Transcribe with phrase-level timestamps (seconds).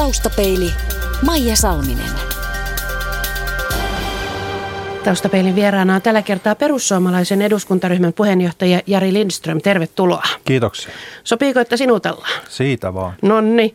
[0.00, 0.72] Taustapeili
[1.26, 2.10] Maija Salminen.
[5.04, 9.60] Taustapeilin vieraana on tällä kertaa perussuomalaisen eduskuntaryhmän puheenjohtaja Jari Lindström.
[9.60, 10.22] Tervetuloa.
[10.44, 10.92] Kiitoksia.
[11.24, 12.42] Sopiiko, että sinutellaan?
[12.48, 13.12] Siitä vaan.
[13.22, 13.74] No niin.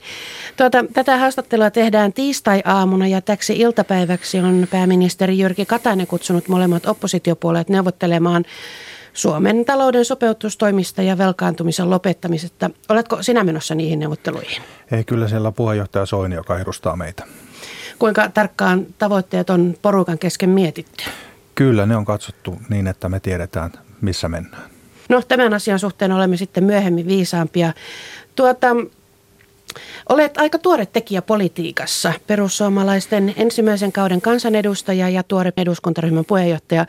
[0.58, 7.70] Tuota, tätä haastattelua tehdään tiistai-aamuna ja täksi iltapäiväksi on pääministeri Jyrki Katainen kutsunut molemmat oppositiopuolet
[7.70, 8.46] neuvottelemaan
[9.16, 12.70] Suomen talouden sopeutustoimista ja velkaantumisen lopettamisesta.
[12.90, 14.62] Oletko sinä menossa niihin neuvotteluihin?
[14.92, 17.24] Ei, kyllä siellä puheenjohtaja Soini, joka edustaa meitä.
[18.00, 21.04] Kuinka tarkkaan tavoitteet on porukan kesken mietitty?
[21.56, 24.64] Kyllä, ne on katsottu niin, että me tiedetään, missä mennään.
[25.10, 27.74] No tämän asian suhteen olemme sitten myöhemmin viisaampia.
[28.36, 28.68] Tuota,
[30.10, 36.86] Olet aika tuore tekijä politiikassa, perussuomalaisten ensimmäisen kauden kansanedustaja ja tuore eduskuntaryhmän puheenjohtaja.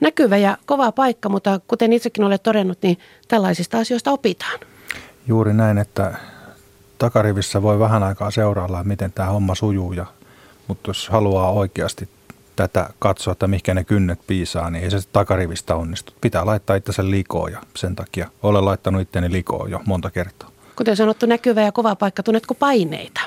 [0.00, 4.60] Näkyvä ja kova paikka, mutta kuten itsekin olet todennut, niin tällaisista asioista opitaan.
[5.26, 6.14] Juuri näin, että
[6.98, 10.06] takarivissä voi vähän aikaa seurailla, miten tämä homma sujuu, ja,
[10.68, 12.08] mutta jos haluaa oikeasti
[12.56, 16.12] tätä katsoa, että mihinkä ne kynnet piisaa, niin ei se takarivistä onnistu.
[16.20, 20.55] Pitää laittaa itse likoon ja sen takia olen laittanut itteni likoon jo monta kertaa.
[20.76, 22.22] Kuten sanottu, näkyvä ja kova paikka.
[22.22, 23.20] Tunnetko paineita?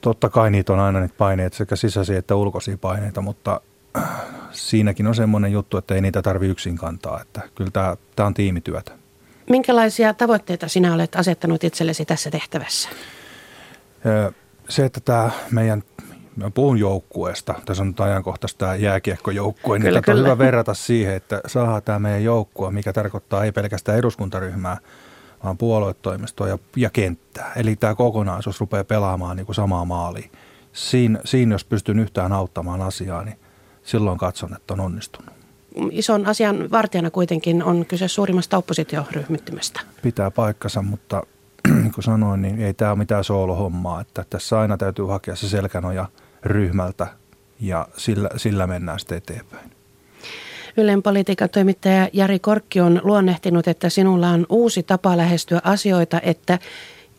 [0.00, 3.60] Totta kai niitä on aina niitä paineita, sekä sisäisiä että ulkoisia paineita, mutta
[3.96, 4.10] äh,
[4.52, 7.20] siinäkin on semmoinen juttu, että ei niitä tarvi yksin kantaa.
[7.20, 8.92] Että kyllä tämä, tämä on tiimityötä.
[9.50, 12.88] Minkälaisia tavoitteita sinä olet asettanut itsellesi tässä tehtävässä?
[14.68, 15.82] Se, että tämä meidän
[16.36, 20.74] mä puhun joukkueesta, tässä on nyt ajankohtaista tämä jääkiekkojoukkue, niin kyllä, tätä on hyvä verrata
[20.74, 24.76] siihen, että saadaan tämä meidän joukkue, mikä tarkoittaa ei pelkästään eduskuntaryhmää,
[25.44, 27.52] vaan puoluetoimistoa ja, ja kenttää.
[27.56, 30.30] Eli tämä kokonaisuus rupeaa pelaamaan niin kuin samaa maalia.
[30.72, 33.38] Siin, siinä, jos pystyn yhtään auttamaan asiaa, niin
[33.82, 35.34] silloin katson, että on onnistunut.
[35.90, 39.80] Ison asian vartijana kuitenkin on kyse suurimmasta oppositioryhmittymästä.
[40.02, 41.22] Pitää paikkansa, mutta
[41.82, 44.00] niin kuin sanoin, niin ei tämä ole mitään soolohommaa.
[44.00, 46.06] Että tässä aina täytyy hakea se selkänoja
[46.42, 47.06] ryhmältä
[47.60, 49.79] ja sillä, sillä mennään sitten eteenpäin.
[50.76, 56.58] Ylen politiikan toimittaja Jari Korkki on luonnehtinut, että sinulla on uusi tapa lähestyä asioita, että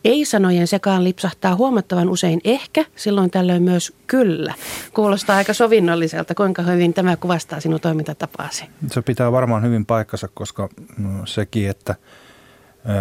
[0.04, 4.54] ei-sanojen sekaan lipsahtaa huomattavan usein ehkä, silloin tällöin myös kyllä.
[4.94, 6.34] Kuulostaa aika sovinnolliselta.
[6.34, 8.64] Kuinka hyvin tämä kuvastaa sinun toimintatapaasi?
[8.86, 10.68] Se pitää varmaan hyvin paikkansa, koska
[10.98, 11.94] no, sekin, että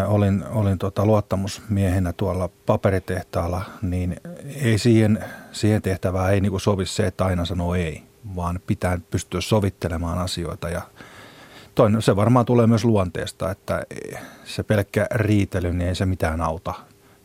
[0.07, 4.15] olin, olin tuota luottamusmiehenä tuolla paperitehtaalla, niin
[4.61, 8.03] ei siihen, siihen tehtävään ei niin sovi se, että aina sanoo ei
[8.35, 10.81] vaan pitää pystyä sovittelemaan asioita ja
[11.75, 13.83] toinen, se varmaan tulee myös luonteesta, että
[14.43, 16.73] se pelkkä riitely, niin ei se mitään auta.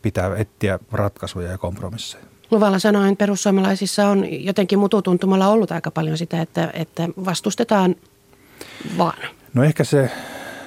[0.03, 2.25] Pitää etsiä ratkaisuja ja kompromisseja.
[2.51, 7.97] Luvalla sanoen perussuomalaisissa on jotenkin mututuntumalla ollut aika paljon sitä, että, että vastustetaan
[8.99, 9.19] vaan.
[9.55, 10.11] No ehkä se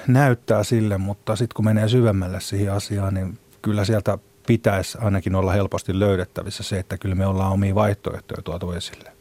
[0.06, 5.52] näyttää sille, mutta sitten kun menee syvemmälle siihen asiaan, niin kyllä sieltä pitäisi ainakin olla
[5.52, 9.12] helposti löydettävissä se, että kyllä me ollaan omia vaihtoehtoja tuotu esille.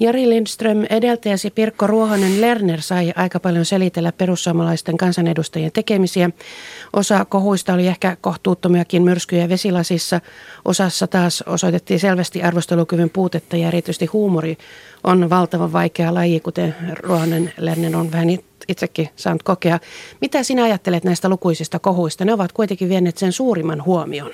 [0.00, 6.30] Jari Lindström, edeltäjäsi Pirkko Ruohonen Lerner sai aika paljon selitellä perussuomalaisten kansanedustajien tekemisiä.
[6.92, 10.20] Osa kohuista oli ehkä kohtuuttomiakin myrskyjä vesilasissa.
[10.64, 14.58] Osassa taas osoitettiin selvästi arvostelukyvyn puutetta ja erityisesti huumori
[15.04, 18.28] on valtavan vaikea laji, kuten Ruohonen Lerner on vähän
[18.68, 19.78] itsekin saanut kokea.
[20.20, 22.24] Mitä sinä ajattelet näistä lukuisista kohuista?
[22.24, 24.30] Ne ovat kuitenkin vienneet sen suurimman huomion.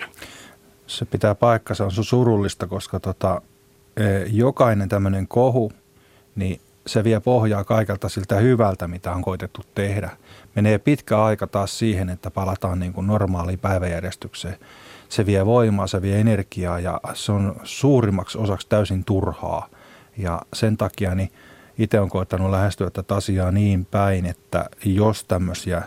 [0.86, 3.42] Se pitää paikkansa, on surullista, koska tota,
[4.26, 5.72] jokainen tämmöinen kohu,
[6.36, 10.10] niin se vie pohjaa kaikelta siltä hyvältä, mitä on koitettu tehdä.
[10.54, 14.56] Menee pitkä aika taas siihen, että palataan niin kuin normaaliin päiväjärjestykseen.
[15.08, 19.68] Se vie voimaa, se vie energiaa ja se on suurimmaksi osaksi täysin turhaa.
[20.16, 21.32] Ja sen takia niin
[21.78, 25.82] itse on koettanut lähestyä tätä asiaa niin päin, että jos tämmöisiä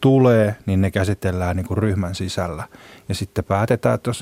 [0.00, 2.68] tulee, niin ne käsitellään niin kuin ryhmän sisällä.
[3.08, 4.20] Ja sitten päätetään, että jos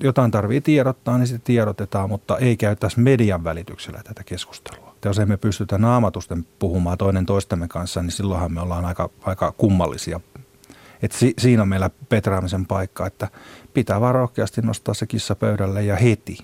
[0.00, 4.94] jotain tarvii tiedottaa, niin sitten tiedotetaan, mutta ei käytäisi median välityksellä tätä keskustelua.
[5.04, 9.52] Ja jos emme pystytä naamatusten puhumaan toinen toistemme kanssa, niin silloinhan me ollaan aika, aika
[9.52, 10.20] kummallisia.
[11.02, 13.28] Et si, siinä on meillä petraamisen paikka, että
[13.74, 16.38] pitää vaan rohkeasti nostaa se kissa pöydälle ja heti.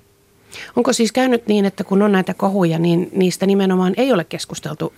[0.77, 4.93] Onko siis käynyt niin, että kun on näitä kohuja, niin niistä nimenomaan ei ole keskusteltu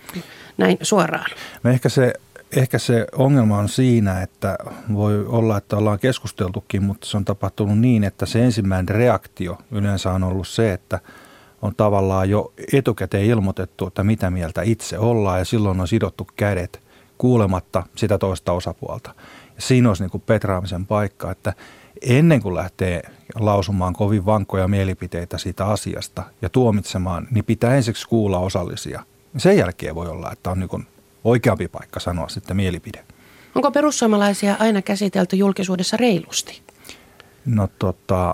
[0.57, 1.31] näin suoraan?
[1.63, 2.13] No ehkä se
[2.51, 4.57] ehkä se ongelma on siinä, että
[4.93, 10.11] voi olla, että ollaan keskusteltukin, mutta se on tapahtunut niin, että se ensimmäinen reaktio yleensä
[10.11, 10.99] on ollut se, että
[11.61, 16.81] on tavallaan jo etukäteen ilmoitettu, että mitä mieltä itse ollaan ja silloin on sidottu kädet
[17.17, 19.13] kuulematta sitä toista osapuolta.
[19.55, 21.53] Ja siinä olisi niin kuin petraamisen paikka, että
[22.01, 23.01] ennen kuin lähtee
[23.35, 29.03] lausumaan kovin vankkoja mielipiteitä siitä asiasta ja tuomitsemaan, niin pitää ensiksi kuulla osallisia.
[29.37, 30.87] Sen jälkeen voi olla, että on niin
[31.23, 33.03] oikeampi paikka sanoa sitten mielipide.
[33.55, 36.61] Onko perussuomalaisia aina käsitelty julkisuudessa reilusti?
[37.45, 38.33] No tota,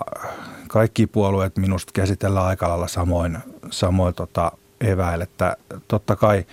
[0.68, 3.38] kaikki puolueet minusta käsitellään aika lailla samoin,
[3.70, 5.24] samoin tota eväillä.
[5.24, 5.56] Että
[5.88, 6.44] totta kai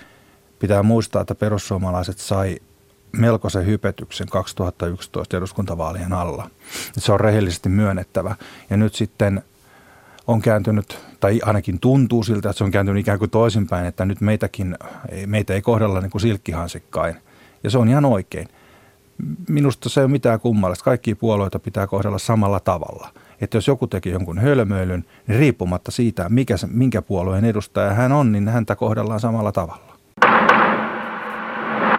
[0.59, 2.57] pitää muistaa, että perussuomalaiset sai
[3.11, 6.49] melkoisen hypetyksen 2011 eduskuntavaalien alla.
[6.97, 8.35] Se on rehellisesti myönnettävä.
[8.69, 9.43] Ja nyt sitten
[10.27, 14.21] on kääntynyt, tai ainakin tuntuu siltä, että se on kääntynyt ikään kuin toisinpäin, että nyt
[14.21, 14.77] meitäkin,
[15.25, 17.15] meitä ei kohdella niin kuin silkkihansikkain.
[17.63, 18.47] Ja se on ihan oikein.
[19.49, 20.83] Minusta se ei ole mitään kummallista.
[20.83, 23.09] Kaikki puolueita pitää kohdella samalla tavalla.
[23.41, 28.31] Että jos joku teki jonkun hölmöilyn, niin riippumatta siitä, mikä, minkä puolueen edustaja hän on,
[28.31, 29.90] niin häntä kohdellaan samalla tavalla.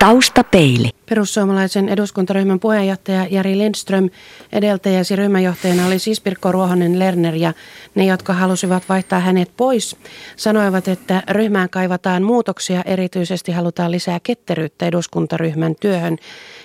[0.03, 0.91] Taustapeili.
[1.09, 4.11] Perussuomalaisen eduskuntaryhmän puheenjohtaja Jari Lindström
[4.53, 7.53] edeltäjäsi ryhmäjohtajana oli siis Pirkko Ruohonen Lerner ja
[7.95, 9.97] ne, jotka halusivat vaihtaa hänet pois,
[10.37, 16.17] sanoivat, että ryhmään kaivataan muutoksia, erityisesti halutaan lisää ketteryyttä eduskuntaryhmän työhön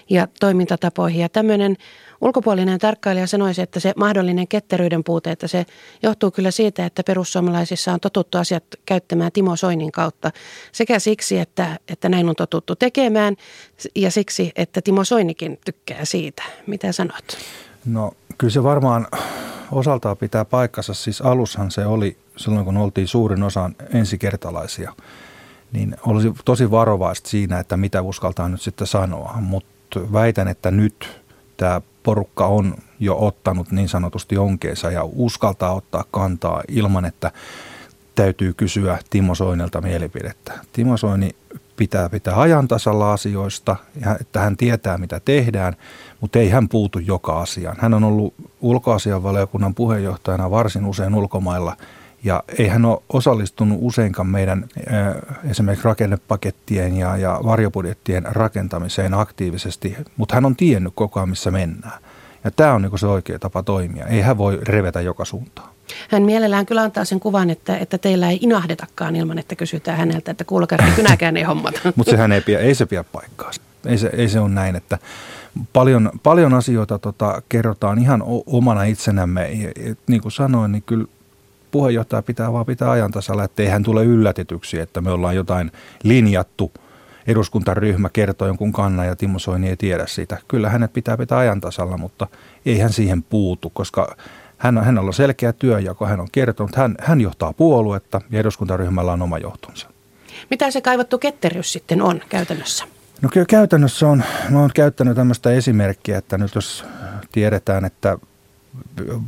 [0.10, 1.22] ja toimintatapoihin.
[1.22, 1.78] Ja tämmöinen
[2.22, 5.66] ulkopuolinen tarkkailija sanoisi, että se mahdollinen ketteryyden puute, että se
[6.04, 10.32] johtuu kyllä siitä, että perussuomalaisissa on totuttu asiat käyttämään Timo Soinin kautta.
[10.72, 13.36] Sekä siksi, että, että näin on totuttu tekemään
[13.96, 16.44] ja siksi, että Timo Soinikin tykkää siitä.
[16.68, 17.38] Mitä sanot?
[17.86, 19.08] No kyllä se varmaan
[19.72, 20.94] osaltaan pitää paikkansa.
[20.94, 24.94] Siis alushan se oli silloin, kun oltiin suurin osa ensikertalaisia,
[25.72, 29.38] niin olisi tosi varovaista siinä, että mitä uskaltaa nyt sitten sanoa.
[29.42, 31.22] Mutta väitän, että nyt
[31.58, 37.32] tämä porukka on jo ottanut niin sanotusti onkeensa ja uskaltaa ottaa kantaa ilman, että
[38.16, 40.54] täytyy kysyä Timo Soinilta mielipidettä.
[40.74, 41.30] Timo Soini
[41.76, 43.76] pitää pitää ajan tasalla asioista,
[44.22, 45.74] että hän tietää mitä tehdään,
[46.22, 47.78] mutta ei hän puutu joka asiaan.
[47.80, 51.78] Hän on ollut ulkoasianvaliokunnan puheenjohtajana varsin usein ulkomailla
[52.24, 54.66] ja ei hän ole osallistunut useinkaan meidän
[55.50, 62.00] esimerkiksi rakennepakettien ja, ja varjobudjettien rakentamiseen aktiivisesti, mutta hän on tiennyt koko ajan, missä mennään.
[62.44, 64.06] Ja tämä on niin se oikea tapa toimia.
[64.06, 65.70] Ei hän voi revetä joka suuntaan.
[66.10, 70.32] Hän mielellään kyllä antaa sen kuvan, että, että teillä ei inahdetakaan ilman, että kysytään häneltä,
[70.32, 71.80] että kuulkaa, että kynäkään ei hommata.
[71.96, 73.52] Mutta sehän ei, pidä, ei se pidä paikkaa.
[73.86, 74.98] Ei se, ei se ole näin, että
[75.74, 79.52] paljon, paljon asioita tota, kerrotaan ihan omana itsenämme.
[79.52, 81.06] Ja, ja, niin kuin sanoin, niin kyllä
[81.72, 85.72] puheenjohtaja pitää vaan pitää ajan tasalla, ettei hän tule yllätetyksi, että me ollaan jotain
[86.04, 86.72] linjattu.
[87.28, 90.38] Eduskuntaryhmä kertoo jonkun kannan ja Timo Soini ei tiedä sitä.
[90.48, 92.28] Kyllä hänet pitää pitää ajan tasalla, mutta
[92.66, 94.16] ei hän siihen puutu, koska
[94.58, 99.22] hän, hänellä on selkeä työjako, hän on kertonut, hän, hän johtaa puoluetta ja eduskuntaryhmällä on
[99.22, 99.90] oma johtonsa.
[100.50, 102.86] Mitä se kaivattu ketteryys sitten on käytännössä?
[103.22, 106.86] No kyllä käytännössä on, mä oon käyttänyt tämmöistä esimerkkiä, että nyt jos
[107.32, 108.18] tiedetään, että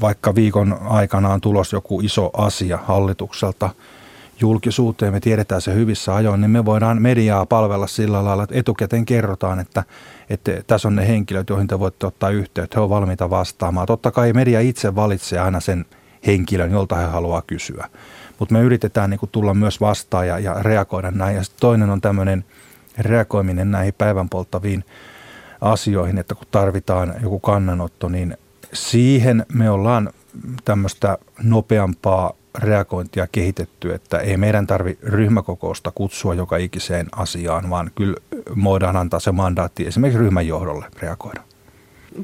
[0.01, 3.69] vaikka viikon aikana on tulos joku iso asia hallitukselta
[4.41, 9.05] julkisuuteen, me tiedetään se hyvissä ajoin, niin me voidaan mediaa palvella sillä lailla, että etukäteen
[9.05, 9.83] kerrotaan, että,
[10.29, 13.87] että tässä on ne henkilöt, joihin te voitte ottaa yhteyttä, he ovat valmiita vastaamaan.
[13.87, 15.85] Totta kai media itse valitsee aina sen
[16.27, 17.87] henkilön, jolta he haluaa kysyä.
[18.39, 21.35] Mutta me yritetään niin tulla myös vastaan ja, ja reagoida näin.
[21.35, 22.45] Ja toinen on tämmöinen
[22.97, 24.83] reagoiminen näihin päivän polttaviin
[25.61, 28.37] asioihin, että kun tarvitaan joku kannanotto, niin
[28.73, 30.09] siihen me ollaan
[30.65, 38.17] tämmöistä nopeampaa reagointia kehitetty, että ei meidän tarvi ryhmäkokousta kutsua joka ikiseen asiaan, vaan kyllä
[38.63, 41.48] voidaan antaa se mandaatti esimerkiksi ryhmän johdolle reagoida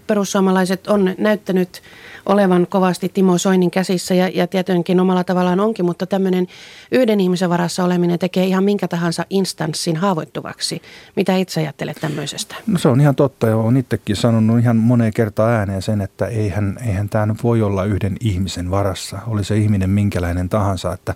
[0.07, 1.81] perussuomalaiset on näyttänyt
[2.25, 6.47] olevan kovasti Timo Soinin käsissä ja, ja tietenkin omalla tavallaan onkin, mutta tämmöinen
[6.91, 10.81] yhden ihmisen varassa oleminen tekee ihan minkä tahansa instanssin haavoittuvaksi.
[11.15, 12.55] Mitä itse ajattelet tämmöisestä?
[12.67, 16.25] No se on ihan totta ja olen itsekin sanonut ihan moneen kertaan ääneen sen, että
[16.25, 19.19] eihän, eihän tämä voi olla yhden ihmisen varassa.
[19.27, 21.15] Oli se ihminen minkälainen tahansa, että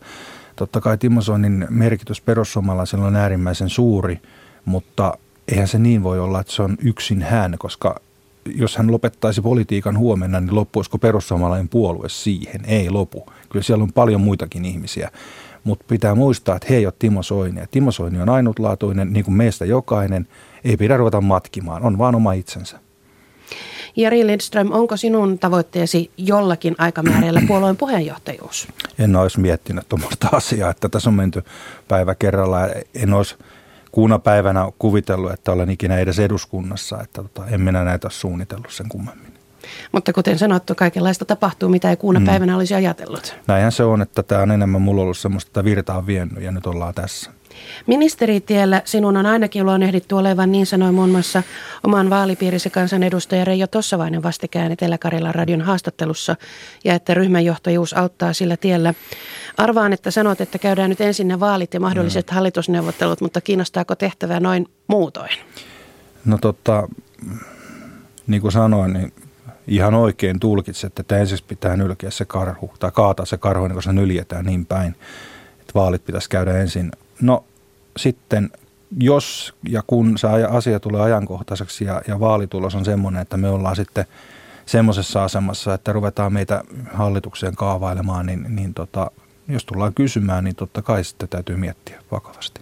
[0.55, 4.19] totta kai Timo Soinin merkitys perussuomalaisilla on äärimmäisen suuri,
[4.65, 7.99] mutta eihän se niin voi olla, että se on yksin hän, koska
[8.45, 12.61] jos hän lopettaisi politiikan huomenna, niin loppuisiko perussuomalainen puolue siihen?
[12.65, 13.25] Ei lopu.
[13.49, 15.11] Kyllä siellä on paljon muitakin ihmisiä.
[15.63, 17.59] Mutta pitää muistaa, että he ei ole Timo Soini.
[17.59, 20.27] Ja Timo Soini on ainutlaatuinen, niin kuin meistä jokainen.
[20.63, 22.79] Ei pidä ruveta matkimaan, on vaan oma itsensä.
[23.95, 28.67] Jari Lindström, onko sinun tavoitteesi jollakin aikamäärällä puolueen puheenjohtajuus?
[28.99, 31.43] En olisi miettinyt tuommoista asiaa, että tässä on menty
[31.87, 32.59] päivä kerralla.
[32.93, 33.35] En olisi
[33.91, 38.89] kuuna päivänä kuvitellut, että olen ikinä edes eduskunnassa, että tota, en minä näitä suunnitellut sen
[38.89, 39.33] kummemmin.
[39.91, 42.25] Mutta kuten sanottu, kaikenlaista tapahtuu, mitä ei kuuna mm.
[42.25, 43.35] päivänä olisi ajatellut.
[43.47, 46.51] Näinhän se on, että tämä on enemmän mulla ollut semmoista, että virta on vienyt ja
[46.51, 47.31] nyt ollaan tässä.
[47.87, 51.43] Ministeritiellä sinun on ainakin luonnehdittu olevan, niin sanoi muun muassa
[51.83, 56.35] oman vaalipiirisi kansanedustaja Reijo Tossavainen vastikään Etelä-Karjalan radion haastattelussa
[56.83, 58.93] ja että ryhmänjohtajuus auttaa sillä tiellä.
[59.57, 62.35] Arvaan, että sanot, että käydään nyt ensin ne vaalit ja mahdolliset mm.
[62.35, 65.37] hallitusneuvottelut, mutta kiinnostaako tehtävää noin muutoin?
[66.25, 66.87] No totta,
[68.27, 69.13] niin kuin sanoin, niin
[69.67, 73.83] ihan oikein tulkitset, että ensin pitää nylkeä se karhu tai kaataa se karhu, niin kun
[73.83, 74.95] se nyljetään niin päin,
[75.59, 76.91] että vaalit pitäisi käydä ensin.
[77.21, 77.43] No
[77.97, 78.49] sitten
[78.99, 83.75] jos ja kun se asia tulee ajankohtaiseksi ja, ja vaalitulos on semmoinen, että me ollaan
[83.75, 84.05] sitten
[84.65, 89.11] semmoisessa asemassa, että ruvetaan meitä hallitukseen kaavailemaan, niin, niin tota,
[89.47, 92.61] jos tullaan kysymään, niin totta kai sitten täytyy miettiä vakavasti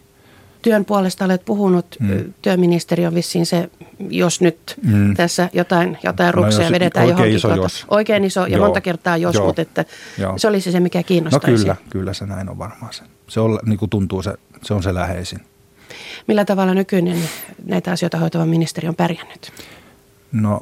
[0.62, 1.86] työn puolesta olet puhunut.
[2.00, 2.34] Mm.
[2.42, 3.70] Työministeri on vissiin se,
[4.10, 5.16] jos nyt mm.
[5.16, 7.36] tässä jotain, jotain rukseja no, vedetään johonkin.
[7.36, 7.86] Iso tuota, jos.
[7.90, 8.66] Oikein iso ja Joo.
[8.66, 9.46] monta kertaa jos, Joo.
[9.46, 9.86] mutta että
[10.18, 10.38] Joo.
[10.38, 11.52] se olisi se, mikä kiinnostaisi.
[11.52, 13.04] No kyllä, kyllä se näin on varmaan se.
[13.28, 15.40] Se on, niin kuin tuntuu, se, se on se läheisin.
[16.28, 17.18] Millä tavalla nykyinen
[17.66, 19.54] näitä asioita hoitava ministeri on pärjännyt?
[20.32, 20.62] No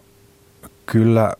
[0.85, 1.33] kyllä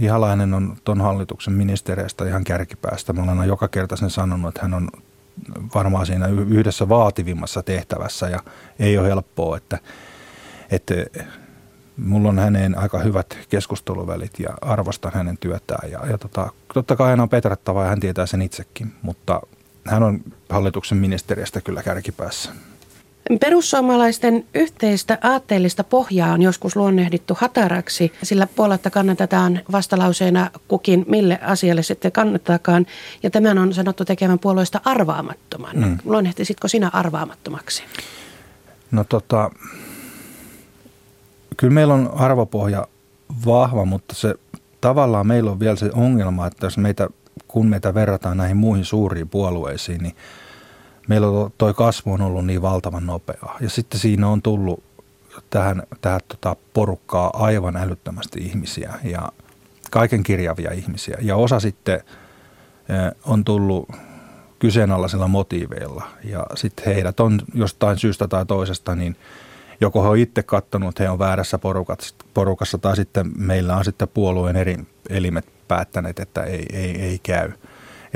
[0.00, 3.12] Ihalainen on tuon hallituksen ministereistä ihan kärkipäästä.
[3.12, 4.88] Mä olen joka kerta sen sanonut, että hän on
[5.74, 8.40] varmaan siinä yhdessä vaativimmassa tehtävässä ja
[8.78, 9.78] ei ole helppoa, että,
[10.70, 10.94] että
[11.96, 17.10] mulla on häneen aika hyvät keskusteluvälit ja arvostan hänen työtään ja, ja tota, totta kai
[17.10, 19.40] hän on petrattava ja hän tietää sen itsekin, mutta
[19.88, 22.50] hän on hallituksen ministeriöstä kyllä kärkipäässä.
[23.40, 31.82] Perussuomalaisten yhteistä aatteellista pohjaa on joskus luonnehdittu hataraksi, sillä puoletta kannatetaan vastalauseena kukin mille asialle
[31.82, 32.86] sitten kannattakaan.
[33.22, 35.76] Ja tämän on sanottu tekevän puolueesta arvaamattoman.
[35.76, 35.98] Mm.
[36.04, 37.82] Luonnehtisitko sinä arvaamattomaksi?
[38.90, 39.50] No tota,
[41.56, 42.86] kyllä meillä on arvopohja
[43.46, 44.34] vahva, mutta se
[44.80, 47.08] tavallaan meillä on vielä se ongelma, että jos meitä,
[47.56, 50.16] kun meitä verrataan näihin muihin suuriin puolueisiin, niin–
[51.08, 51.26] meillä
[51.58, 53.56] toi kasvu on ollut niin valtavan nopeaa.
[53.60, 54.82] Ja sitten siinä on tullut
[55.50, 59.32] tähän, tähän tota porukkaa aivan älyttömästi ihmisiä ja
[59.90, 61.18] kaiken kirjavia ihmisiä.
[61.20, 62.00] Ja osa sitten
[63.24, 63.88] on tullut
[64.58, 69.16] kyseenalaisilla motiiveilla ja sitten heidät on jostain syystä tai toisesta niin
[69.80, 71.58] joko he on itse katsonut, että he on väärässä
[72.34, 74.78] porukassa tai sitten meillä on sitten puolueen eri
[75.10, 77.52] elimet päättäneet, että ei, ei, ei käy–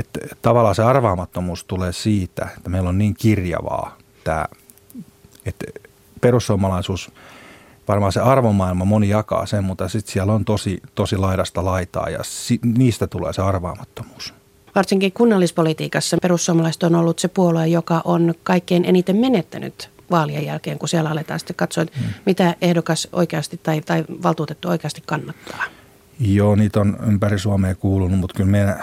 [0.00, 4.45] että tavallaan se arvaamattomuus tulee siitä, että meillä on niin kirjavaa tämä,
[5.47, 5.67] että
[6.21, 7.12] perussuomalaisuus,
[7.88, 12.19] varmaan se arvomaailma moni jakaa sen, mutta sitten siellä on tosi, tosi laidasta laitaa ja
[12.23, 14.35] si, niistä tulee se arvaamattomuus.
[14.75, 20.88] Varsinkin kunnallispolitiikassa perussuomalaiset on ollut se puolue, joka on kaikkein eniten menettänyt vaalien jälkeen, kun
[20.88, 22.07] siellä aletaan sitten katsoa, hmm.
[22.26, 25.64] mitä ehdokas oikeasti tai, tai valtuutettu oikeasti kannattaa.
[26.21, 28.83] Joo, niitä on ympäri Suomea kuulunut, mutta kyllä meidän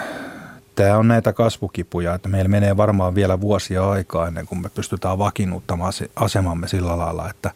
[0.75, 5.17] tämä on näitä kasvukipuja, että meillä menee varmaan vielä vuosia aikaa ennen kuin me pystytään
[5.17, 7.51] vakiinnuttamaan se asemamme sillä lailla, että,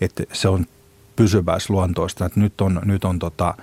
[0.00, 0.66] että se on
[1.16, 2.24] pysyväisluontoista.
[2.26, 3.54] Että nyt on, nyt on tota,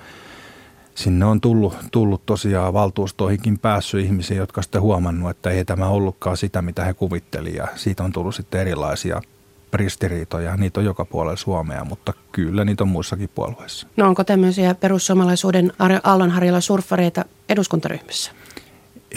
[0.95, 6.37] sinne on tullut, tullut tosiaan valtuustoihinkin päässyt ihmisiä, jotka sitten huomannut, että ei tämä ollutkaan
[6.37, 7.57] sitä, mitä he kuvittelivat.
[7.57, 9.21] Ja siitä on tullut sitten erilaisia
[9.73, 10.57] ristiriitoja.
[10.57, 13.87] Niitä on joka puolella Suomea, mutta kyllä niitä on muissakin puolueissa.
[13.97, 18.31] No onko tämmöisiä perussuomalaisuuden aallonharjalla surffareita eduskuntaryhmässä?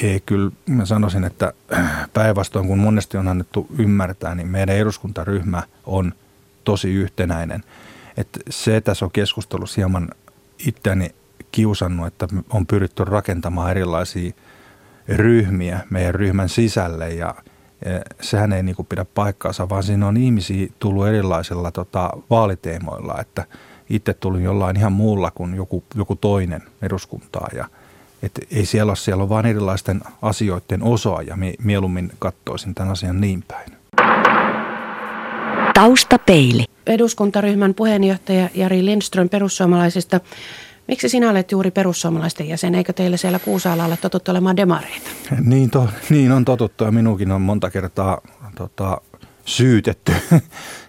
[0.02, 1.52] Ei, kyllä mä sanoisin, että
[2.12, 6.12] päinvastoin kun monesti on annettu ymmärtää, niin meidän eduskuntaryhmä on
[6.64, 7.64] tosi yhtenäinen.
[8.16, 10.08] Että se tässä on keskustelussa hieman
[10.58, 11.14] itseäni
[11.52, 14.32] kiusannut, että on pyritty rakentamaan erilaisia
[15.08, 17.34] ryhmiä meidän ryhmän sisälle ja
[18.20, 23.44] sehän ei niin pidä paikkaansa, vaan siinä on ihmisiä tullut erilaisilla tota, vaaliteemoilla, että
[23.90, 27.68] itse tulin jollain ihan muulla kuin joku, joku toinen eduskuntaa ja–
[28.22, 33.20] että ei siellä ole, siellä on vain erilaisten asioiden osaa ja mieluummin katsoisin tämän asian
[33.20, 33.72] niin päin.
[35.74, 36.64] Taustapeili.
[36.86, 40.20] Eduskuntaryhmän puheenjohtaja Jari Lindström perussuomalaisista.
[40.88, 42.74] Miksi sinä olet juuri perussuomalaisten jäsen?
[42.74, 45.10] Eikö teille siellä Kuusaalalle totuttu olemaan demareita?
[45.40, 48.20] Niin, to, niin on totuttu ja minukin on monta kertaa
[48.54, 49.00] tota,
[49.44, 50.12] syytetty,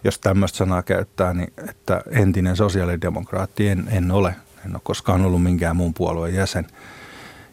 [0.03, 4.35] jos tämmöistä sanaa käyttää, niin että entinen sosiaalidemokraatti en, en ole.
[4.65, 6.67] En ole koskaan ollut minkään muun puolueen jäsen.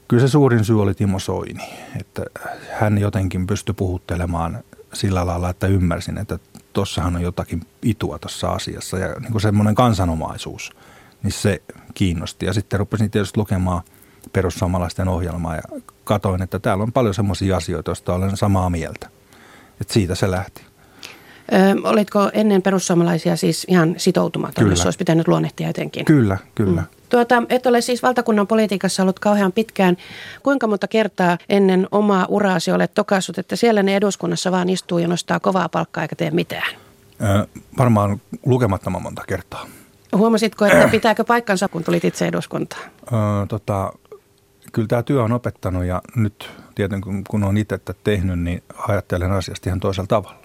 [0.08, 1.64] Kyllä se suurin syy oli Timo Soini,
[2.00, 2.22] että
[2.72, 6.38] hän jotenkin pystyi puhuttelemaan sillä lailla, että ymmärsin, että
[6.72, 10.72] tuossahan on jotakin itua tuossa asiassa ja niin semmoinen kansanomaisuus,
[11.24, 11.62] niin se
[11.94, 12.46] kiinnosti.
[12.46, 13.82] Ja sitten rupesin tietysti lukemaan
[14.32, 15.62] perussuomalaisten ohjelmaa ja
[16.04, 19.08] katoin, että täällä on paljon semmoisia asioita, joista olen samaa mieltä.
[19.80, 20.62] Että siitä se lähti.
[21.52, 24.72] Ö, olitko ennen perussuomalaisia siis ihan sitoutumaton, kyllä.
[24.72, 26.04] jos olisi pitänyt luonnehtia jotenkin?
[26.04, 26.80] Kyllä, kyllä.
[26.80, 26.86] Mm.
[27.08, 29.96] Tuota, et ole siis valtakunnan politiikassa ollut kauhean pitkään.
[30.42, 35.08] Kuinka monta kertaa ennen omaa uraasi olet tokassut, että siellä ne eduskunnassa vaan istuu ja
[35.08, 36.74] nostaa kovaa palkkaa eikä tee mitään?
[37.22, 37.46] Ö,
[37.78, 39.66] varmaan lukemattoman monta kertaa.
[40.16, 42.82] Huomasitko, että pitääkö paikkansa, kun tulit itse eduskuntaan?
[43.06, 43.92] Ö, tota,
[44.72, 49.70] kyllä tämä työ on opettanut ja nyt tietenkin kun olen itse tehnyt, niin ajattelen asiasta
[49.70, 50.36] ihan toisella tavalla.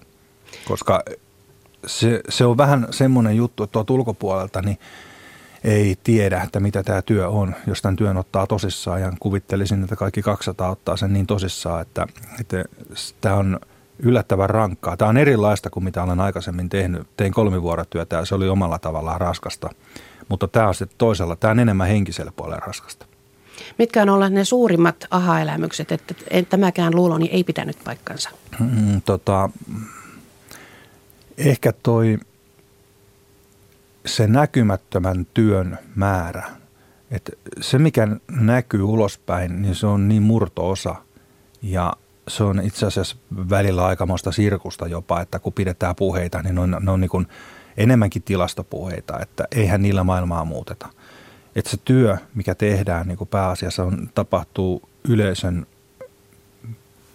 [0.67, 1.03] Koska
[1.87, 4.77] se, se on vähän semmoinen juttu, että tuolta ulkopuolelta, niin
[5.63, 9.01] ei tiedä, että mitä tämä työ on, jos tämän työn ottaa tosissaan.
[9.01, 12.07] Ja kuvittelisin, että kaikki 200 ottaa sen niin tosissaan, että,
[12.39, 12.63] että
[13.21, 13.59] tämä on
[13.99, 14.97] yllättävän rankkaa.
[14.97, 17.07] Tämä on erilaista kuin mitä olen aikaisemmin tehnyt.
[17.17, 19.69] Tein kolmivuorotyötä ja se oli omalla tavallaan raskasta.
[20.29, 23.05] Mutta tämä on sitten toisella, tämä on enemmän henkisellä puolella raskasta.
[23.77, 26.15] Mitkä on olleet ne suurimmat aha-elämykset, että
[26.49, 28.29] tämäkään luuloni ei pitänyt paikkansa?
[28.59, 29.49] Mm, tota,
[31.37, 32.17] ehkä toi
[34.05, 36.43] se näkymättömän työn määrä,
[37.11, 40.95] että se mikä näkyy ulospäin, niin se on niin murtoosa
[41.61, 41.93] ja
[42.29, 43.15] se on itse asiassa
[43.49, 47.27] välillä aikamoista sirkusta jopa, että kun pidetään puheita, niin ne on, ne on niin kuin
[47.77, 50.89] enemmänkin tilastopuheita, että eihän niillä maailmaa muuteta.
[51.55, 55.67] Että se työ, mikä tehdään niin kuin pääasiassa, on, tapahtuu yleisön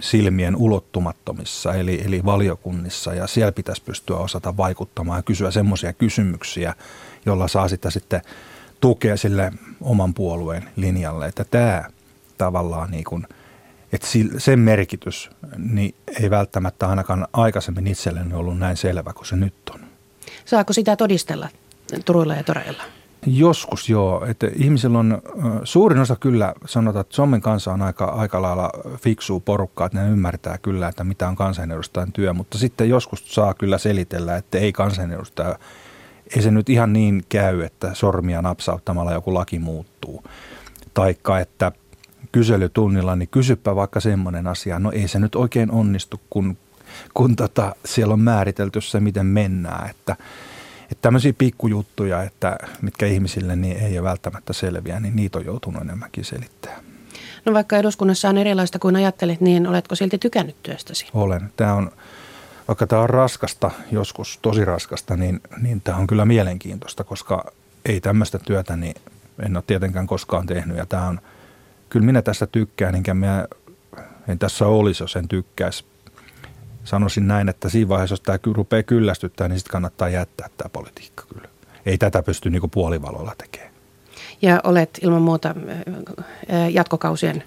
[0.00, 6.74] silmien ulottumattomissa, eli, eli valiokunnissa, ja siellä pitäisi pystyä osata vaikuttamaan ja kysyä semmoisia kysymyksiä,
[7.26, 8.22] jolla saa sitä sitten
[8.80, 11.84] tukea sille oman puolueen linjalle, että tämä
[12.38, 13.26] tavallaan niin kuin,
[13.94, 14.08] että
[14.38, 19.80] sen merkitys niin ei välttämättä ainakaan aikaisemmin itselleni ollut näin selvä kuin se nyt on.
[20.44, 21.48] Saako sitä todistella
[22.04, 22.82] Turuilla ja Toreilla?
[23.26, 25.22] Joskus joo, että ihmisillä on,
[25.64, 30.10] suurin osa kyllä sanotaan, että Suomen kanssa on aika, aika lailla fiksuu porukkaa, että ne
[30.10, 34.72] ymmärtää kyllä, että mitä on kansanedustajan työ, mutta sitten joskus saa kyllä selitellä, että ei
[34.72, 35.58] kansanedustaja,
[36.36, 40.24] ei se nyt ihan niin käy, että sormia napsauttamalla joku laki muuttuu.
[40.94, 41.72] Taikka, että
[42.34, 46.56] kyselytunnilla, niin kysypä vaikka semmoinen asia, no ei se nyt oikein onnistu, kun,
[47.14, 50.16] kun tota, siellä on määritelty se, miten mennään, että–
[50.90, 55.82] että tämmöisiä pikkujuttuja, että mitkä ihmisille niin ei ole välttämättä selviä, niin niitä on joutunut
[55.82, 56.80] enemmänkin selittää.
[57.44, 61.06] No vaikka eduskunnassa on erilaista kuin ajattelit, niin oletko silti tykännyt työstäsi?
[61.14, 61.52] Olen.
[61.56, 61.90] Tämä on,
[62.68, 67.44] vaikka tämä on raskasta, joskus tosi raskasta, niin, niin tämä on kyllä mielenkiintoista, koska
[67.84, 68.94] ei tämmöistä työtä niin
[69.42, 70.76] en ole tietenkään koskaan tehnyt.
[70.76, 71.20] Ja tämä on,
[71.94, 73.46] kyllä minä tässä tykkään, enkä minä,
[74.28, 75.84] en tässä olisi, jos en tykkäisi
[76.84, 81.24] sanoisin näin, että siinä vaiheessa, jos tämä rupeaa kyllästyttää, niin sitten kannattaa jättää tämä politiikka
[81.34, 81.48] kyllä.
[81.86, 83.72] Ei tätä pysty niin puolivalolla tekemään.
[84.42, 85.54] Ja olet ilman muuta
[86.70, 87.44] jatkokausien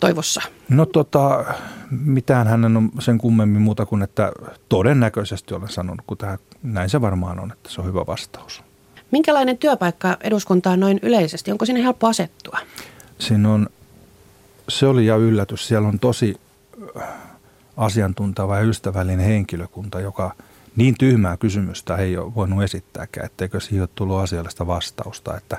[0.00, 0.42] toivossa?
[0.68, 1.44] No tota,
[1.90, 4.32] mitään hän on sen kummemmin muuta kuin, että
[4.68, 8.62] todennäköisesti olen sanonut, kun tämä, näin se varmaan on, että se on hyvä vastaus.
[9.10, 11.52] Minkälainen työpaikka eduskuntaan noin yleisesti?
[11.52, 12.58] Onko sinne helppo asettua?
[13.18, 13.68] Siinä on,
[14.70, 15.68] se oli ja yllätys.
[15.68, 16.40] Siellä on tosi
[17.76, 20.34] asiantunteva ja ystävällinen henkilökunta, joka
[20.76, 25.36] niin tyhmää kysymystä ei ole voinut esittääkään, etteikö siihen ole tullut asiallista vastausta.
[25.36, 25.58] Että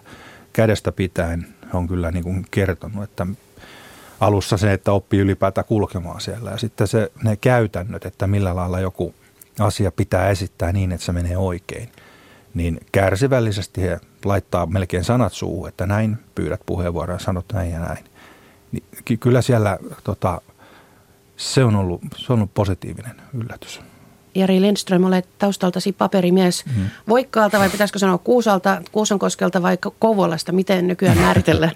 [0.53, 3.27] kädestä pitäen on kyllä niin kuin kertonut, että
[4.19, 8.79] alussa se, että oppii ylipäätään kulkemaan siellä ja sitten se, ne käytännöt, että millä lailla
[8.79, 9.15] joku
[9.59, 11.89] asia pitää esittää niin, että se menee oikein,
[12.53, 17.79] niin kärsivällisesti he laittaa melkein sanat suuhun, että näin pyydät puheenvuoroa ja sanot näin ja
[17.79, 18.05] näin.
[18.71, 20.41] Niin kyllä siellä tota,
[21.37, 23.81] se on ollut, se on ollut positiivinen yllätys.
[24.35, 26.85] Jari Lindström, olet taustaltasi paperimies mm.
[27.09, 30.51] Voikkaalta vai pitäisikö sanoa Kuusalta, Kuusankoskelta vai Kouvolasta?
[30.51, 31.73] Miten nykyään määritellään?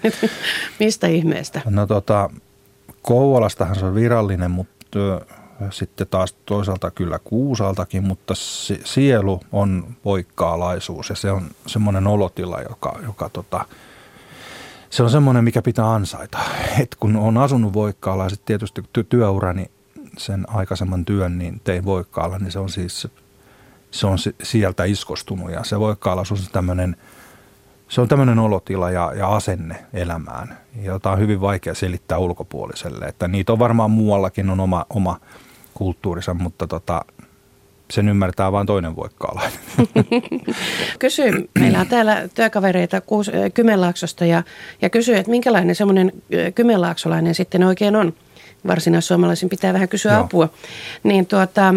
[0.80, 1.60] Mistä ihmeestä?
[1.64, 2.30] No tota,
[3.02, 4.98] Kouvolastahan se on virallinen, mutta
[5.70, 8.34] sitten taas toisaalta kyllä Kuusaltakin, mutta
[8.84, 13.64] sielu on voikkaalaisuus ja se on semmoinen olotila, joka, joka tota,
[14.96, 16.38] se on semmoinen, mikä pitää ansaita.
[16.78, 19.70] Et kun on asunut Voikkaalla ja sitten tietysti ty- työurani
[20.18, 23.08] sen aikaisemman työn, niin tein Voikkaalla, niin se on siis
[23.90, 26.96] se on sieltä iskostunut ja se Voikkaalaisuus on tämmöinen,
[27.88, 33.04] se on tämmöinen olotila ja, ja asenne elämään, jota on hyvin vaikea selittää ulkopuoliselle.
[33.04, 35.20] Että niitä on varmaan muuallakin on oma, oma
[35.74, 37.04] kulttuurissa, mutta tota,
[37.90, 39.58] sen ymmärtää vain toinen voikkaalainen.
[40.98, 44.42] kysy, meillä on täällä työkavereita kuus, Kymenlaaksosta ja,
[44.82, 46.12] ja kysy, että minkälainen semmoinen
[46.54, 48.12] kymenlaaksolainen sitten oikein on.
[48.66, 50.20] Varsinaissuomalaisin pitää vähän kysyä Joo.
[50.20, 50.48] apua.
[51.02, 51.74] Niin tuota,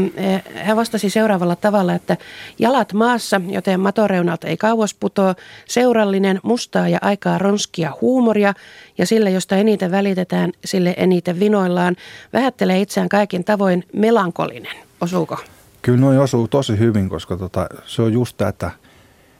[0.56, 2.17] hän vastasi seuraavalla tavalla, että
[2.60, 8.54] jalat maassa, joten matoreunalta ei kauas putoa, seurallinen, mustaa ja aikaa ronskia huumoria
[8.98, 11.95] ja sille, josta eniten välitetään, sille eniten vinoillaan,
[12.34, 14.76] vähättelee itseään kaikin tavoin melankolinen.
[15.02, 15.38] Osuuko?
[15.82, 18.72] Kyllä noin osuu tosi hyvin, koska tota, se on just tätä.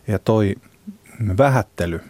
[0.08, 0.56] Ja toi
[1.38, 2.02] vähättely,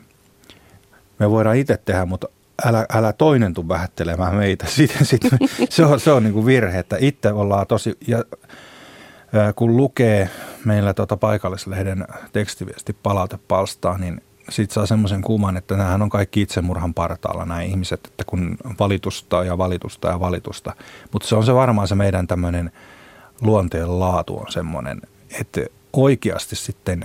[1.19, 2.27] me voidaan itse tehdä, mutta
[2.65, 4.65] älä, älä toinen tuu vähättelemään meitä.
[4.77, 5.21] Sitten, sit,
[5.69, 8.23] se on, se on niin kuin virhe, että itse ollaan tosi, ja
[9.55, 10.29] kun lukee
[10.65, 16.93] meillä tota paikallislehden tekstiviesti palautepalstaa, niin sitten saa semmoisen kuvan, että nämähän on kaikki itsemurhan
[16.93, 20.73] partaalla nämä ihmiset, että kun valitusta ja valitusta ja valitusta.
[21.11, 22.71] Mutta se on se varmaan se meidän tämmöinen–
[23.41, 25.01] luonteen laatu on semmoinen,
[25.41, 25.61] että
[25.93, 27.03] oikeasti sitten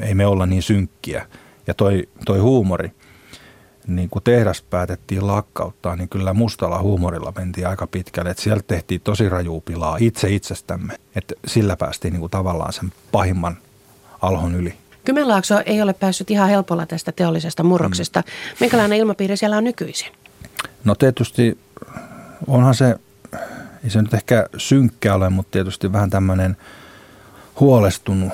[0.00, 1.26] ei me olla niin synkkiä
[1.66, 2.92] Ja toi, toi huumori,
[3.86, 8.30] niin kun tehdas päätettiin lakkauttaa, niin kyllä mustalla huumorilla mentiin aika pitkälle.
[8.30, 10.98] Että sieltä tehtiin tosi rajuu pilaa itse itsestämme.
[11.16, 13.56] Että sillä päästiin niin kuin tavallaan sen pahimman
[14.22, 14.74] alhon yli.
[15.04, 18.20] Kymenlaakso ei ole päässyt ihan helpolla tästä teollisesta murroksesta.
[18.20, 18.56] Mm.
[18.60, 20.12] Minkälainen ilmapiiri siellä on nykyisin?
[20.84, 21.58] No tietysti
[22.46, 22.96] onhan se,
[23.84, 26.56] ei se nyt ehkä synkkä ole, mutta tietysti vähän tämmöinen
[27.60, 28.32] huolestunut,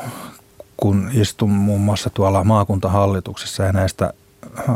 [0.76, 4.12] kun istun muun muassa tuolla maakuntahallituksessa ja näistä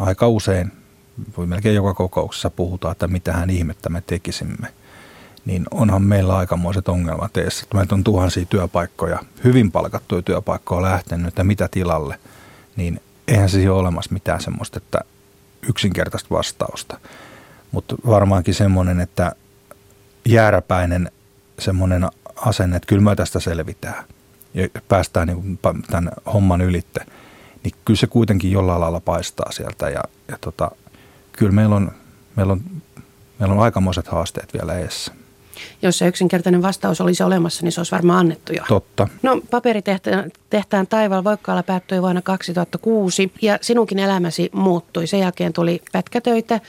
[0.01, 0.73] aika usein,
[1.37, 4.69] voi melkein joka kokouksessa puhutaan, että mitähän ihmettä me tekisimme.
[5.45, 7.67] Niin onhan meillä aikamoiset ongelmat eessä.
[7.75, 12.19] Meitä on tuhansia työpaikkoja, hyvin palkattuja työpaikkoja lähtenyt, että mitä tilalle.
[12.77, 15.01] Niin eihän se ole olemassa mitään semmoista, että
[15.69, 16.99] yksinkertaista vastausta.
[17.73, 19.33] Mutta varmaankin semmoinen, että
[20.25, 21.11] jääräpäinen
[21.59, 24.05] semmoinen asenne, että kyllä me tästä selvitään
[24.55, 25.59] ja päästään niin
[25.91, 27.01] tämän homman ylitte,
[27.65, 30.71] niin kyllä se kuitenkin jollain lailla paistaa sieltä ja, ja tota,
[31.33, 31.93] kyllä meillä on,
[32.37, 32.61] meillä, on,
[33.39, 35.13] meillä on aikamoiset haasteet vielä edessä.
[35.83, 38.63] Jos se yksinkertainen vastaus olisi olemassa, niin se olisi varmaan annettu jo.
[38.69, 39.09] Totta.
[39.23, 45.07] No paperitehtaan tehtaan taivaalla Voikkaalla päättyi vuonna 2006 ja sinunkin elämäsi muuttui.
[45.07, 46.61] Sen jälkeen tuli pätkätöitä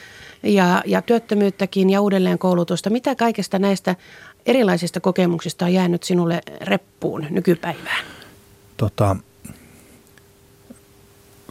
[0.44, 2.90] ja, ja työttömyyttäkin ja uudelleen koulutusta.
[2.90, 3.96] Mitä kaikesta näistä
[4.46, 8.06] erilaisista kokemuksista on jäänyt sinulle reppuun nykypäivään?
[8.78, 9.16] Tota,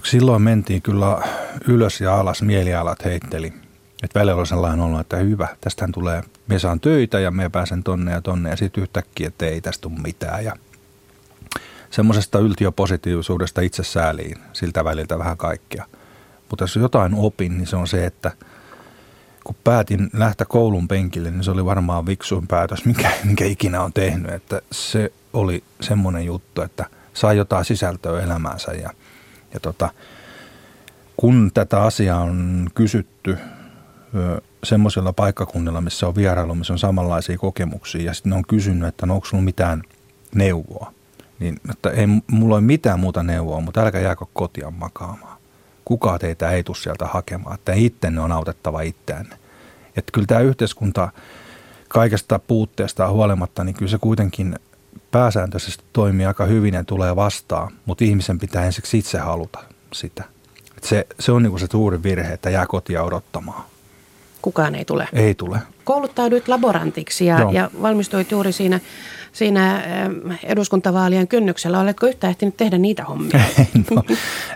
[0.04, 1.22] silloin mentiin kyllä
[1.68, 3.52] ylös ja alas, mielialat heitteli.
[4.02, 7.82] Että välillä oli sellainen ollut, että hyvä, tästähän tulee, me saan töitä ja me pääsen
[7.82, 10.44] tonne ja tonne ja sitten yhtäkkiä, että ei tästä tule mitään.
[10.44, 10.56] Ja
[11.90, 15.86] semmoisesta yltiöpositiivisuudesta itse sääliin siltä väliltä vähän kaikkea.
[16.50, 18.32] Mutta jos jotain opin, niin se on se, että
[19.44, 23.92] kun päätin lähteä koulun penkille, niin se oli varmaan viksuin päätös, mikä, mikä ikinä on
[23.92, 24.32] tehnyt.
[24.32, 28.90] Että se oli semmoinen juttu, että sai jotain sisältöä elämäänsä ja,
[29.54, 29.88] ja tota,
[31.16, 33.38] kun tätä asiaa on kysytty
[34.64, 39.06] semmoisella paikkakunnilla, missä on vierailu, missä on samanlaisia kokemuksia, ja sitten ne on kysynyt, että
[39.06, 39.82] no onko sinulla mitään
[40.34, 40.92] neuvoa,
[41.38, 45.31] niin että ei mulla ole mitään muuta neuvoa, mutta älkää jääkö kotia makaamaan.
[45.84, 49.36] Kukaan teitä ei tule sieltä hakemaan, että ittenne on autettava itseänne.
[49.96, 51.08] Että kyllä tämä yhteiskunta
[51.88, 54.58] kaikesta puutteesta huolimatta, niin kyllä se kuitenkin
[55.10, 59.58] pääsääntöisesti toimii aika hyvin ja tulee vastaan, mutta ihmisen pitää ensiksi itse haluta
[59.92, 60.24] sitä.
[60.76, 63.71] Et se, se on niinku se suuri virhe, että jää kotia odottamaan.
[64.42, 65.08] Kukaan ei tule.
[65.12, 65.58] Ei tule.
[65.84, 68.80] Kouluttauduit laborantiksi ja, ja valmistuit juuri siinä,
[69.32, 69.82] siinä
[70.44, 71.80] eduskuntavaalien kynnyksellä.
[71.80, 73.40] Oletko yhtä ehtinyt tehdä niitä hommia?
[73.90, 74.02] no,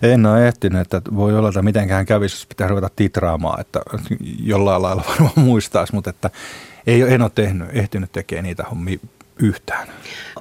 [0.02, 3.80] en ole ehtinyt, että voi olla, että mitenkään kävisi, jos pitää ruveta titraamaan, että
[4.42, 6.30] jollain lailla varmaan muistaisi, mutta että
[6.86, 8.98] ei, en ole tehnyt, ehtinyt tekemään niitä hommia
[9.38, 9.88] yhtään.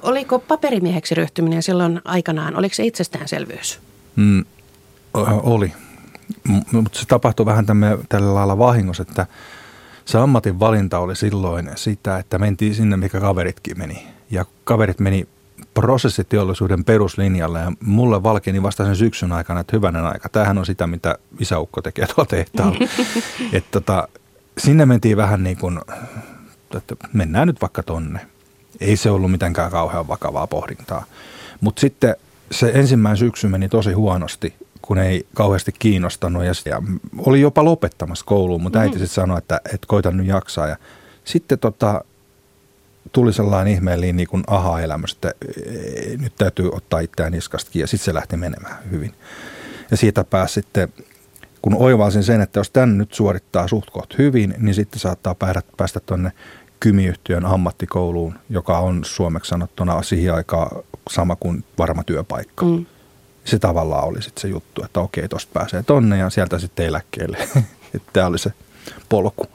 [0.02, 3.80] Oliko paperimieheksi ryhtyminen silloin aikanaan, oliko se itsestäänselvyys?
[4.16, 4.44] Mm,
[5.42, 5.72] oli,
[6.72, 9.26] mutta se tapahtui vähän tämme, tällä lailla vahingossa, että
[10.04, 14.06] se ammatin valinta oli silloin sitä, että mentiin sinne, mikä kaveritkin meni.
[14.30, 15.28] Ja kaverit meni
[15.74, 20.28] prosessiteollisuuden peruslinjalle ja mulle valkeni vasta sen syksyn aikana, että hyvänen aika.
[20.28, 22.78] Tämähän on sitä, mitä isäukko tekee tuolla tehtaalla.
[23.52, 24.08] että tota,
[24.58, 25.80] sinne mentiin vähän niin kuin,
[26.76, 28.20] että mennään nyt vaikka tonne.
[28.80, 31.04] Ei se ollut mitenkään kauhean vakavaa pohdintaa.
[31.60, 32.16] Mutta sitten
[32.50, 34.54] se ensimmäinen syksy meni tosi huonosti
[34.86, 36.44] kun ei kauheasti kiinnostanut.
[36.44, 36.82] Ja, ja
[37.18, 38.98] oli jopa lopettamassa kouluun, mutta äiti mm.
[38.98, 40.66] sitten sanoi, että, että koitan nyt jaksaa.
[40.66, 40.76] Ja
[41.24, 42.04] sitten tota,
[43.12, 45.32] tuli sellainen ihmeellinen niin aha-elämys, että
[46.18, 49.14] nyt täytyy ottaa itseään niskastakin ja sitten se lähti menemään hyvin.
[49.90, 50.88] Ja siitä pääsi sitten,
[51.62, 55.36] kun oivalsin sen, että jos tämän nyt suorittaa suht hyvin, niin sitten saattaa
[55.76, 56.32] päästä tuonne
[56.80, 62.66] kymiyhtiön ammattikouluun, joka on suomeksi sanottuna siihen aikaan sama kuin varma työpaikka.
[62.66, 62.86] Mm
[63.46, 67.38] se tavallaan oli sitten se juttu, että okei, tuosta pääsee tonne ja sieltä sitten eläkkeelle.
[68.12, 68.52] Tämä oli se
[69.08, 69.46] polku.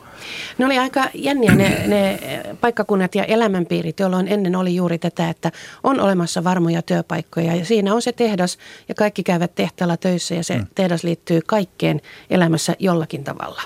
[0.58, 2.20] Ne oli aika jänniä ne, ne
[2.62, 5.52] paikkakunnat ja elämänpiirit, jolloin ennen oli juuri tätä, että
[5.84, 8.58] on olemassa varmoja työpaikkoja ja siinä on se tehdas
[8.90, 10.68] ja kaikki käyvät tehtaalla töissä ja se hmm.
[10.76, 13.62] tehdas liittyy kaikkeen elämässä jollakin tavalla.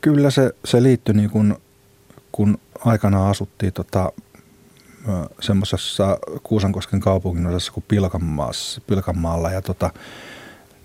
[0.00, 1.54] Kyllä se, se liittyi niin kuin,
[2.32, 4.12] kun aikanaan asuttiin tota
[5.40, 7.84] semmoisessa Kuusankosken kaupungin osassa kuin
[8.86, 9.50] Pilkanmaalla.
[9.50, 9.90] Ja tota,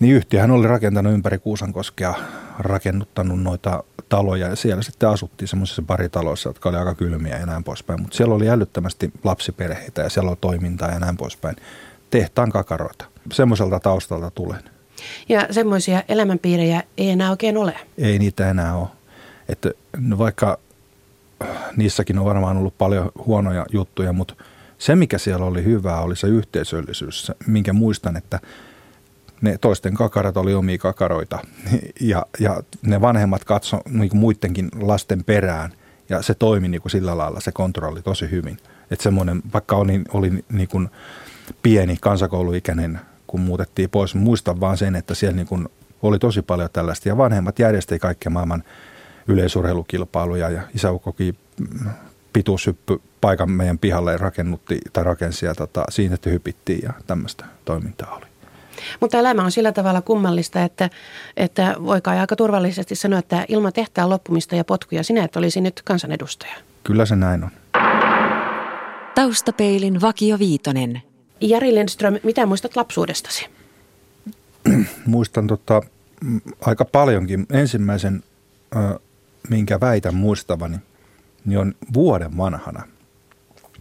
[0.00, 2.14] niin yhtiöhän oli rakentanut ympäri Kuusankoskea,
[2.58, 7.64] rakennuttanut noita taloja ja siellä sitten asuttiin semmoisissa paritaloissa, jotka oli aika kylmiä ja näin
[7.64, 8.02] poispäin.
[8.02, 11.56] Mutta siellä oli älyttömästi lapsiperheitä ja siellä oli toimintaa ja näin poispäin.
[12.10, 13.04] Tehtaan kakaroita.
[13.32, 14.62] Semmoiselta taustalta tulen.
[15.28, 17.76] Ja semmoisia elämänpiirejä ei enää oikein ole?
[17.98, 18.88] Ei niitä enää ole.
[19.48, 20.58] Että no vaikka
[21.76, 24.34] niissäkin on varmaan ollut paljon huonoja juttuja, mutta
[24.78, 28.40] se mikä siellä oli hyvää oli se yhteisöllisyys, minkä muistan, että
[29.40, 31.38] ne toisten kakarat oli omia kakaroita
[32.00, 35.72] ja, ja ne vanhemmat katso niin muidenkin lasten perään
[36.08, 38.58] ja se toimi niin kuin sillä lailla, se kontrolli tosi hyvin.
[38.90, 40.88] Että semmoinen, vaikka olin, olin niin kuin
[41.62, 45.68] pieni kansakouluikäinen, kun muutettiin pois, muistan vaan sen, että siellä niin kuin
[46.02, 48.64] oli tosi paljon tällaista ja vanhemmat järjesti kaikkea maailman
[49.28, 51.36] yleisurheilukilpailuja ja isäukkokin
[52.32, 58.16] pituushyppy paikan meidän pihalle rakennutti tai rakensi ja tota, siinä että hypittiin ja tämmöistä toimintaa
[58.16, 58.26] oli.
[59.00, 60.90] Mutta elämä on sillä tavalla kummallista, että,
[61.36, 65.60] että voi kai aika turvallisesti sanoa, että ilman tehtaan loppumista ja potkuja sinä et olisi
[65.60, 66.54] nyt kansanedustaja.
[66.84, 67.50] Kyllä se näin on.
[69.14, 71.02] Taustapeilin Vakio Viitonen.
[71.40, 73.46] Jari Lindström, mitä muistat lapsuudestasi?
[75.06, 75.82] Muistan tota,
[76.60, 77.46] aika paljonkin.
[77.52, 78.22] Ensimmäisen,
[79.50, 80.78] minkä väitän muistavani,
[81.44, 82.82] niin on vuoden vanhana.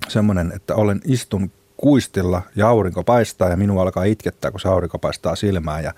[0.08, 5.00] Semmoinen, että olen istun kuistilla ja aurinko paistaa ja minua alkaa itkettää, kun se aurinko
[5.00, 5.84] paistaa silmään.
[5.84, 5.94] Ja,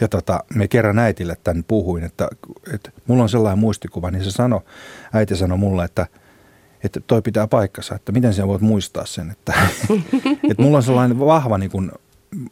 [0.00, 2.28] ja tota, me kerran äitille tämän puhuin, että,
[2.74, 4.60] että mulla on sellainen muistikuva, niin se sanoi,
[5.12, 6.06] äiti sanoi mulle, että,
[6.84, 9.30] että toi pitää paikkansa, että miten sinä voit muistaa sen.
[9.30, 9.52] Että,
[10.50, 11.92] että mulla on sellainen vahva niin kuin,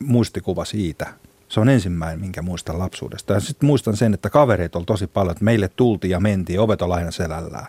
[0.01, 1.07] muistikuva siitä.
[1.55, 3.33] Se on ensimmäinen, minkä muistan lapsuudesta.
[3.33, 6.83] Ja sitten muistan sen, että kavereita oli tosi paljon, että meille tultiin ja mentiin, ovet
[6.83, 7.67] on aina selällään.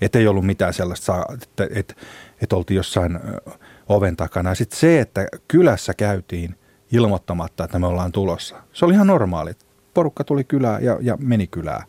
[0.00, 1.94] Että ei ollut mitään sellaista, että, että,
[2.42, 3.20] että oltiin jossain
[3.88, 4.54] oven takana.
[4.54, 6.54] Sitten se, että kylässä käytiin
[6.92, 8.56] ilmoittamatta, että me ollaan tulossa.
[8.72, 9.52] Se oli ihan normaali.
[9.94, 11.82] Porukka tuli kylään ja, ja meni kylään.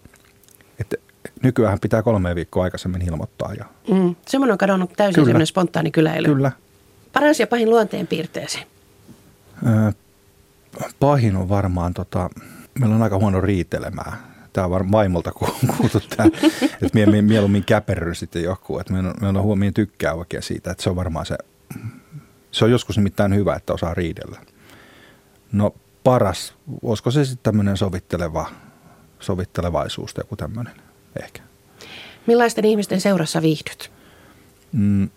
[0.79, 0.95] Että
[1.43, 3.53] nykyään pitää kolme viikkoa aikaisemmin ilmoittaa.
[3.53, 3.65] Ja...
[3.91, 5.25] Mm, semmoinen on kadonnut täysin Kyllä.
[5.25, 6.27] semmoinen spontaani kyläily.
[6.27, 6.51] Kyllä.
[7.13, 8.59] Paras ja pahin luonteen piirteesi?
[9.67, 9.91] Öö,
[10.99, 12.29] pahin on varmaan, tota,
[12.79, 15.31] meillä on aika huono riitelemää tämä on varmaan vaimolta
[15.77, 16.29] kuultu tämä,
[16.63, 20.71] että mie, mieluummin käperry sitten joku, että me on, me on huomioon tykkää oikein siitä,
[20.71, 21.37] että se on varmaan se,
[22.51, 24.39] se on joskus nimittäin hyvä, että osaa riidellä.
[25.51, 28.49] No paras, olisiko se sitten tämmöinen sovitteleva,
[29.19, 30.73] sovittelevaisuus tai joku tämmöinen
[31.23, 31.41] ehkä.
[32.27, 33.91] Millaisten ihmisten seurassa viihdyt?
[34.71, 35.09] Mm,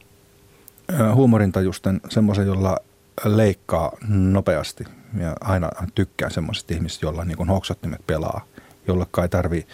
[1.14, 2.76] huumorintajusten semmoisen, jolla
[3.24, 4.85] leikkaa nopeasti
[5.20, 8.44] ja aina tykkään semmoisista ihmisistä, joilla niin kuin hoksottimet pelaa–
[8.88, 9.66] jollekka ei tarvi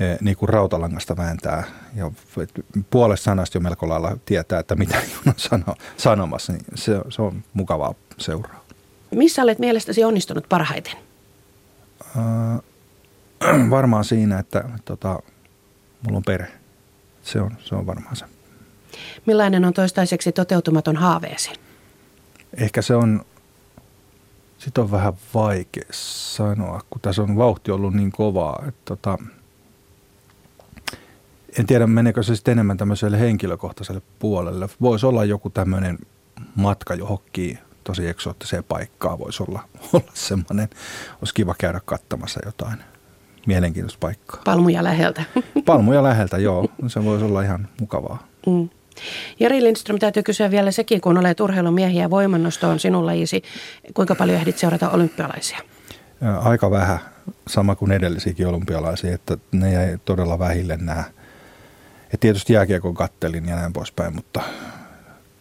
[0.00, 1.64] eh, niin kuin rautalangasta vääntää.
[1.94, 2.10] Ja
[2.90, 7.44] puolesta sanasta jo melko lailla tietää, että mitä on sano, sanomassa, niin se, se on
[7.52, 8.64] mukavaa seuraa.
[9.10, 10.94] Missä olet mielestäsi onnistunut parhaiten?
[12.16, 15.18] Äh, varmaan siinä, että tota,
[16.02, 16.52] mulla on perhe.
[17.22, 18.24] Se on, se on varmaan se.
[19.26, 21.50] Millainen on toistaiseksi toteutumaton haaveesi?
[22.60, 23.24] Ehkä se on
[24.58, 29.18] sitä on vähän vaikea sanoa, kun tässä on vauhti ollut niin kovaa, että tota,
[31.58, 34.68] en tiedä meneekö se sitten enemmän tämmöiselle henkilökohtaiselle puolelle.
[34.80, 35.98] Voisi olla joku tämmöinen
[36.54, 40.68] matka johonkin tosi eksoottiseen paikkaan, voisi olla, olla semmoinen,
[41.20, 42.78] olisi kiva käydä katsomassa jotain
[43.46, 44.42] mielenkiintoista paikkaa.
[44.44, 45.24] Palmuja läheltä.
[45.64, 46.68] Palmuja läheltä, joo.
[46.86, 48.26] Se voisi olla ihan mukavaa.
[48.46, 48.68] Mm.
[49.40, 53.42] Jari Lindström, täytyy kysyä vielä sekin, kun olet urheilumiehiä ja voimannosto on sinun lajisi.
[53.94, 55.58] Kuinka paljon ehdit seurata olympialaisia?
[56.40, 56.98] Aika vähän,
[57.48, 61.04] sama kuin edellisiäkin olympialaisia, että ne jäi todella vähille nämä.
[62.12, 64.40] Ja tietysti jääkiekon kattelin ja näin poispäin, mutta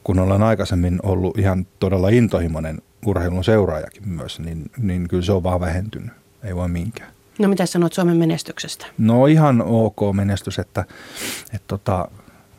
[0.04, 5.44] kun olen aikaisemmin ollut ihan todella intohimoinen urheilun seuraajakin myös, niin, niin kyllä se on
[5.44, 6.12] vaan vähentynyt.
[6.44, 7.12] Ei voi minkään.
[7.40, 8.86] No mitä sanot Suomen menestyksestä?
[8.98, 10.86] No ihan ok menestys, että,
[11.54, 12.08] että tota,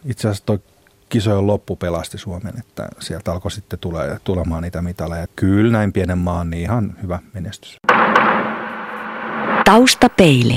[0.05, 0.61] itse asiassa toi
[1.09, 5.27] kisojen loppu pelasti Suomen, että sieltä alkoi sitten tule, tulemaan niitä mitaleja.
[5.37, 7.77] Kyllä näin pienen maan, niin ihan hyvä menestys.
[9.65, 10.45] Taustapeili.